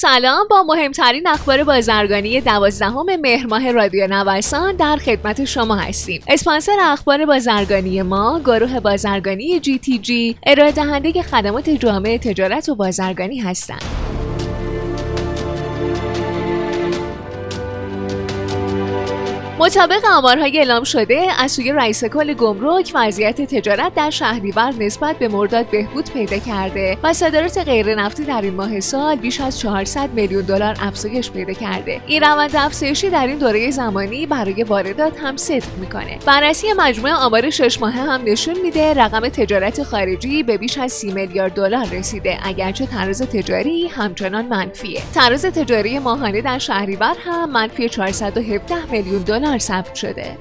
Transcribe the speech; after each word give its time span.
سلام. 0.00 0.48
با 0.50 0.62
مهمترین 0.62 1.26
اخبار 1.26 1.64
بازرگانی 1.64 2.40
دوازدهم 2.40 3.16
مهر 3.20 3.46
ماه 3.46 3.72
رادیو 3.72 4.06
نوسان 4.06 4.76
در 4.76 4.96
خدمت 4.96 5.44
شما 5.44 5.76
هستیم. 5.76 6.22
اسپانسر 6.28 6.76
اخبار 6.80 7.26
بازرگانی 7.26 8.02
ما 8.02 8.40
گروه 8.40 8.80
بازرگانی 8.80 9.60
جی 9.60 9.78
تی 9.78 9.98
جی 9.98 10.36
ارائه 10.46 10.72
دهنده 10.72 11.22
خدمات 11.22 11.70
جامعه 11.70 12.18
تجارت 12.18 12.68
و 12.68 12.74
بازرگانی 12.74 13.38
هستند. 13.38 13.82
مطابق 19.60 20.04
آمارهای 20.04 20.58
اعلام 20.58 20.84
شده 20.84 21.26
از 21.38 21.52
سوی 21.52 21.72
رئیس 21.72 22.04
کل 22.04 22.34
گمرک 22.34 22.92
وضعیت 22.94 23.42
تجارت 23.42 23.94
در 23.94 24.10
شهریور 24.10 24.74
نسبت 24.78 25.16
به 25.16 25.28
مرداد 25.28 25.70
بهبود 25.70 26.10
پیدا 26.10 26.38
کرده 26.38 26.98
و 27.02 27.12
صادرات 27.12 27.58
غیر 27.58 27.94
نفتی 27.94 28.24
در 28.24 28.40
این 28.42 28.54
ماه 28.54 28.80
سال 28.80 29.16
بیش 29.16 29.40
از 29.40 29.60
400 29.60 30.10
میلیون 30.10 30.42
دلار 30.42 30.76
افزایش 30.80 31.30
پیدا 31.30 31.52
کرده. 31.52 32.00
این 32.06 32.22
روند 32.22 32.56
افزایشی 32.56 33.10
در 33.10 33.26
این 33.26 33.38
دوره 33.38 33.70
زمانی 33.70 34.26
برای 34.26 34.62
واردات 34.62 35.20
هم 35.20 35.36
صدق 35.36 35.78
می‌کنه. 35.80 36.18
بررسی 36.26 36.66
مجموعه 36.76 37.14
آمار 37.14 37.50
شش 37.50 37.80
ماهه 37.80 38.00
هم 38.00 38.22
نشون 38.24 38.60
میده 38.62 38.94
رقم 38.94 39.28
تجارت 39.28 39.82
خارجی 39.82 40.42
به 40.42 40.58
بیش 40.58 40.78
از 40.78 40.92
30 40.92 41.12
میلیارد 41.12 41.52
دلار 41.54 41.84
رسیده 41.84 42.38
اگرچه 42.42 42.86
تراز 42.86 43.22
تجاری 43.22 43.88
همچنان 43.88 44.46
منفیه. 44.46 45.00
تراز 45.14 45.44
تجاری 45.44 45.98
ماهانه 45.98 46.40
در 46.40 46.58
شهریور 46.58 47.14
هم 47.24 47.50
منفی 47.50 47.88
417 47.88 48.90
میلیون 48.90 49.22
دلار 49.22 49.47
ثبت 49.56 49.94
شده. 49.94 50.38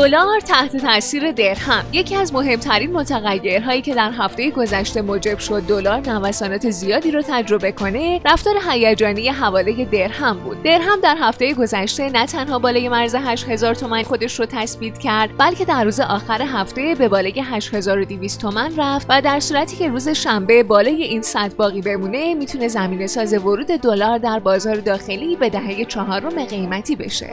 دلار 0.00 0.40
تحت 0.40 0.76
تاثیر 0.76 1.32
درهم. 1.32 1.84
یکی 1.92 2.16
از 2.16 2.34
مهمترین 2.34 2.92
متغیرهایی 2.92 3.82
که 3.82 3.94
در 3.94 4.10
هفته 4.10 4.50
گذشته 4.50 5.02
موجب 5.02 5.38
شد 5.38 5.62
دلار 5.62 6.00
نوسانات 6.00 6.70
زیادی 6.70 7.10
رو 7.10 7.22
تجربه 7.22 7.72
کنه 7.72 8.20
رفتار 8.24 8.54
هیجانی 8.70 9.28
حواله 9.28 9.84
درهم 9.84 10.38
بود. 10.38 10.62
درهم 10.62 11.00
در 11.00 11.16
هفته 11.20 11.54
گذشته 11.54 12.10
نه 12.10 12.26
تنها 12.26 12.58
بالای 12.58 12.88
مرز 12.88 13.14
8000 13.14 13.74
تومان 13.74 14.02
خودش 14.02 14.40
رو 14.40 14.46
تثبیت 14.46 14.98
کرد 14.98 15.30
بلکه 15.38 15.64
در 15.64 15.84
روز 15.84 16.00
آخر 16.00 16.42
هفته 16.42 16.94
به 16.94 17.08
بالای 17.08 17.40
8200 17.40 18.40
تومان 18.40 18.76
رفت 18.76 19.06
و 19.08 19.20
در 19.22 19.40
صورتی 19.40 19.76
که 19.76 19.88
روز 19.88 20.08
شنبه 20.08 20.62
بالای 20.62 21.02
این 21.02 21.22
سطح 21.22 21.54
باقی 21.56 21.80
بمونه 21.80 22.34
می‌تونه 22.34 22.68
زمینه 22.68 23.06
ساز 23.06 23.34
ورود 23.34 23.66
دلار 23.66 24.18
در 24.18 24.38
بازار 24.38 24.76
داخلی 24.76 25.36
به 25.36 25.50
دهه 25.50 25.84
چهارم 25.84 26.44
قیمتی 26.44 26.96
بشه. 26.96 27.30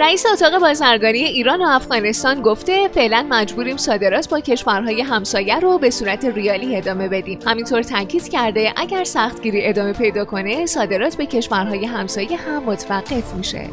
رئیس 0.00 0.26
اتاق 0.26 0.60
بازرگانی 0.60 1.18
ایران 1.18 1.62
و 1.62 1.64
افغانستان 1.64 2.42
گفته 2.42 2.88
فعلا 2.88 3.26
مجبوریم 3.30 3.76
صادرات 3.76 4.28
با 4.28 4.40
کشورهای 4.40 5.00
همسایه 5.00 5.60
رو 5.60 5.78
به 5.78 5.90
صورت 5.90 6.24
ریالی 6.24 6.76
ادامه 6.76 7.08
بدیم. 7.08 7.38
همینطور 7.46 7.82
تاکید 7.82 8.28
کرده 8.28 8.72
اگر 8.76 9.04
سختگیری 9.04 9.66
ادامه 9.66 9.92
پیدا 9.92 10.24
کنه 10.24 10.66
صادرات 10.66 11.16
به 11.16 11.26
کشورهای 11.26 11.84
همسایه 11.84 12.36
هم 12.36 12.62
متوقف 12.62 13.34
میشه. 13.34 13.68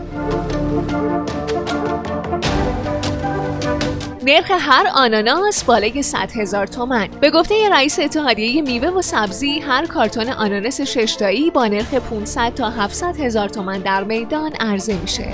نرخ 4.25 4.51
هر 4.51 4.87
آناناس 4.95 5.63
بالای 5.63 6.03
100 6.03 6.31
هزار 6.35 6.67
تومن. 6.67 7.07
به 7.21 7.31
گفته 7.31 7.69
رئیس 7.69 7.99
اتحادیه 7.99 8.61
میوه 8.61 8.87
و 8.89 9.01
سبزی 9.01 9.59
هر 9.59 9.85
کارتون 9.85 10.29
آناناس 10.29 10.81
ششتایی 10.81 11.51
با 11.51 11.67
نرخ 11.67 11.93
500 11.93 12.53
تا 12.53 12.69
700 12.69 13.19
هزار 13.19 13.49
تومن 13.49 13.79
در 13.79 14.03
میدان 14.03 14.51
عرضه 14.59 14.97
میشه. 14.97 15.33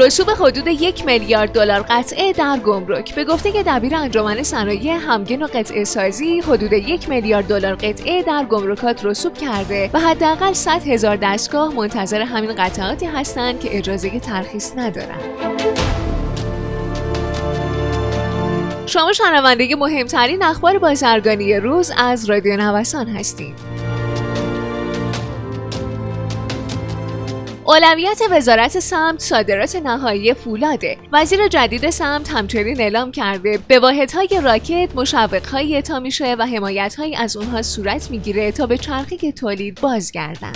رسوب 0.00 0.30
حدود 0.30 0.66
یک 0.66 1.06
میلیارد 1.06 1.52
دلار 1.52 1.86
قطعه 1.88 2.32
در 2.32 2.58
گمرک 2.58 3.14
به 3.14 3.24
گفته 3.24 3.52
که 3.52 3.62
دبیر 3.62 3.96
انجمن 3.96 4.42
صنایع 4.42 4.92
همگن 4.92 5.42
و 5.42 5.46
قطعه 5.46 5.84
سازی 5.84 6.40
حدود 6.40 6.72
یک 6.72 7.08
میلیارد 7.08 7.46
دلار 7.46 7.74
قطعه 7.74 8.22
در 8.22 8.44
گمرکات 8.44 9.04
رسوب 9.04 9.34
کرده 9.34 9.90
و 9.92 10.00
حداقل 10.00 10.52
100 10.52 10.82
هزار 10.86 11.16
دستگاه 11.16 11.74
منتظر 11.74 12.22
همین 12.22 12.54
قطعاتی 12.54 13.06
هستند 13.06 13.60
که 13.60 13.78
اجازه 13.78 14.20
ترخیص 14.20 14.72
ندارند. 14.76 15.20
شما 18.86 19.12
شنونده 19.12 19.76
مهمترین 19.76 20.42
اخبار 20.42 20.78
بازرگانی 20.78 21.54
روز 21.54 21.92
از 21.96 22.30
رادیو 22.30 22.56
نوسان 22.56 23.06
هستید. 23.08 23.67
اولویت 27.68 28.20
وزارت 28.30 28.78
سمت 28.78 29.20
صادرات 29.20 29.76
نهایی 29.76 30.34
فولاده 30.34 30.96
وزیر 31.12 31.48
جدید 31.48 31.90
سمت 31.90 32.30
همچنین 32.30 32.80
اعلام 32.80 33.12
کرده 33.12 33.58
به 33.68 33.78
واحدهای 33.78 34.40
راکت 34.42 34.88
مشوقهایی 34.94 35.74
اعطا 35.74 36.00
میشه 36.00 36.34
و 36.38 36.46
حمایتهایی 36.46 37.16
از 37.16 37.36
اونها 37.36 37.62
صورت 37.62 38.10
می‌گیره 38.10 38.52
تا 38.52 38.66
به 38.66 38.78
چرخه 38.78 39.32
تولید 39.32 39.80
بازگردن. 39.80 40.52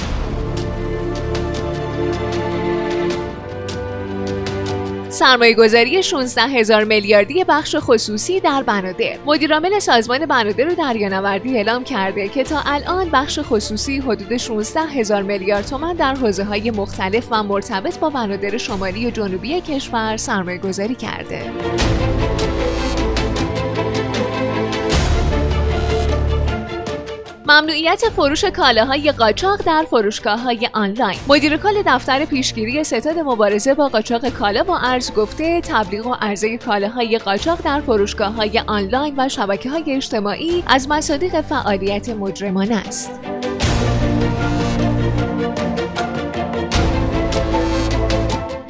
سرمایه 5.23 5.55
گذاری 5.55 6.03
16 6.03 6.43
هزار 6.43 6.85
میلیاردی 6.85 7.45
بخش 7.45 7.77
خصوصی 7.79 8.41
در 8.41 8.63
بنادر 8.63 9.19
مدیرعامل 9.27 9.79
سازمان 9.79 10.27
بنادر 10.27 10.65
رو 10.65 10.75
دریانوردی 10.75 11.57
اعلام 11.57 11.85
کرده 11.85 12.29
که 12.29 12.45
تا 12.45 12.63
الان 12.67 13.11
بخش 13.11 13.39
خصوصی 13.43 13.99
حدود 13.99 14.37
16 14.37 14.81
هزار 14.81 15.23
میلیارد 15.23 15.67
تومان 15.67 15.97
در 15.97 16.15
حوزه 16.15 16.45
های 16.45 16.71
مختلف 16.71 17.27
و 17.31 17.43
مرتبط 17.43 17.99
با 17.99 18.11
بنادر 18.11 18.57
شمالی 18.57 19.07
و 19.07 19.11
جنوبی 19.11 19.61
کشور 19.61 20.17
سرمایه 20.17 20.59
گذاری 20.59 20.95
کرده. 20.95 21.53
ممنوعیت 27.53 28.05
فروش 28.17 28.45
کالاهای 28.45 29.13
قاچاق 29.13 29.63
در 29.67 29.87
فروشگاه 29.91 30.41
های 30.41 30.69
آنلاین 30.73 31.19
مدیر 31.29 31.57
کل 31.57 31.83
دفتر 31.87 32.25
پیشگیری 32.25 32.85
ستاد 32.85 33.19
مبارزه 33.19 33.75
با 33.75 33.89
قاچاق 33.89 34.29
کالا 34.29 34.65
و 34.65 34.71
ارز 34.71 35.13
گفته 35.13 35.61
تبلیغ 35.61 36.07
و 36.07 36.15
عرضه 36.21 36.59
کالاهای 36.59 37.19
قاچاق 37.19 37.63
در 37.65 37.81
فروشگاه 37.81 38.33
های 38.33 38.59
آنلاین 38.67 39.15
و 39.17 39.29
شبکه 39.29 39.71
های 39.71 39.93
اجتماعی 39.93 40.65
از 40.67 40.89
مصادیق 40.89 41.41
فعالیت 41.41 42.09
مجرمانه 42.09 42.77
است. 42.77 43.32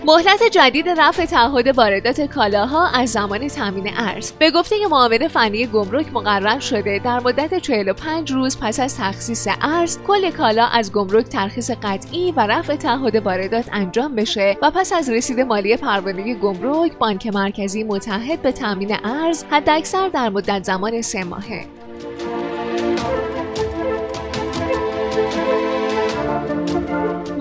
مهلت 0.04 0.42
جدید 0.52 0.88
رفع 0.88 1.24
تعهد 1.24 1.78
واردات 1.78 2.20
کالاها 2.20 2.88
از 2.88 3.10
زمان 3.10 3.48
تامین 3.48 3.90
ارز 3.96 4.32
به 4.32 4.50
گفته 4.50 4.76
معاون 4.90 5.28
فنی 5.28 5.66
گمرک 5.66 6.06
مقرر 6.12 6.60
شده 6.60 7.00
در 7.04 7.20
مدت 7.20 7.58
45 7.58 8.32
روز 8.32 8.58
پس 8.60 8.80
از 8.80 8.96
تخصیص 8.98 9.48
ارز 9.60 9.98
کل 10.06 10.30
کالا 10.30 10.66
از 10.66 10.92
گمرک 10.92 11.26
ترخیص 11.26 11.70
قطعی 11.82 12.32
و 12.32 12.40
رفع 12.40 12.76
تعهد 12.76 13.16
واردات 13.16 13.64
انجام 13.72 14.14
بشه 14.14 14.56
و 14.62 14.70
پس 14.70 14.92
از 14.92 15.10
رسید 15.10 15.40
مالی 15.40 15.76
پروانه 15.76 16.34
گمرک 16.34 16.98
بانک 16.98 17.26
مرکزی 17.26 17.84
متحد 17.84 18.42
به 18.42 18.52
تامین 18.52 18.96
ارز 19.04 19.44
حداکثر 19.50 20.08
در 20.08 20.28
مدت 20.28 20.64
زمان 20.64 21.02
سه 21.02 21.24
ماهه. 21.24 21.64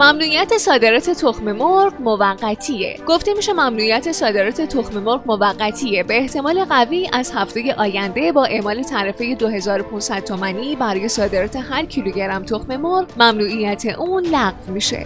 ممنوعیت 0.01 0.57
صادرات 0.57 1.09
تخم 1.09 1.51
مرغ 1.51 1.93
موقتیه. 1.99 2.97
گفته 3.07 3.33
میشه 3.33 3.53
ممنوعیت 3.53 4.11
صادرات 4.11 4.61
تخم 4.61 4.99
مرغ 4.99 5.21
موقتیه. 5.25 6.03
به 6.03 6.17
احتمال 6.17 6.65
قوی 6.65 7.09
از 7.13 7.31
هفته 7.35 7.75
آینده 7.77 8.31
با 8.31 8.45
اعمال 8.45 8.83
تعرفه 8.83 9.35
2500 9.35 10.19
تومانی 10.19 10.75
برای 10.75 11.07
صادرات 11.07 11.55
هر 11.55 11.85
کیلوگرم 11.85 12.43
تخم 12.43 12.75
مرغ 12.75 13.05
ممنوعیت 13.17 13.85
اون 13.85 14.25
لغو 14.25 14.71
میشه. 14.73 15.05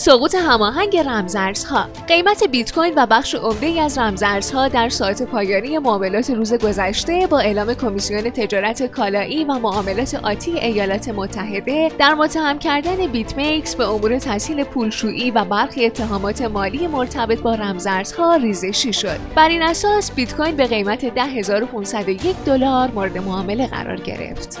سقوط 0.00 0.34
هماهنگ 0.34 0.96
رمزارزها. 0.96 1.88
قیمت 2.08 2.44
بیت 2.44 2.72
کوین 2.72 2.92
و 2.96 3.06
بخش 3.06 3.34
عمده 3.34 3.80
از 3.80 3.98
رمزارزها 3.98 4.68
در 4.68 4.88
ساعت 4.88 5.22
پایانی 5.22 5.78
معاملات 5.78 6.30
روز 6.30 6.54
گذشته 6.54 7.26
با 7.26 7.38
اعلام 7.38 7.74
کمیسیون 7.74 8.22
تجارت 8.30 8.86
کالایی 8.86 9.44
و 9.44 9.54
معاملات 9.54 10.14
آتی 10.14 10.58
ایالات 10.58 11.08
متحده 11.08 11.92
در 11.98 12.14
متهم 12.14 12.58
کردن 12.58 13.06
بیت 13.06 13.36
میکس 13.36 13.76
به 13.76 13.88
امور 13.88 14.18
تسهیل 14.18 14.64
پولشویی 14.64 15.30
و 15.30 15.44
برخی 15.44 15.86
اتهامات 15.86 16.42
مالی 16.42 16.86
مرتبط 16.86 17.40
با 17.40 17.54
رمزارزها 17.54 18.36
ریزشی 18.36 18.92
شد. 18.92 19.18
بر 19.34 19.48
این 19.48 19.62
اساس 19.62 20.12
بیت 20.12 20.34
کوین 20.36 20.56
به 20.56 20.66
قیمت 20.66 21.04
10501 21.04 22.36
دلار 22.46 22.90
مورد 22.90 23.18
معامله 23.18 23.66
قرار 23.66 23.96
گرفت. 23.96 24.60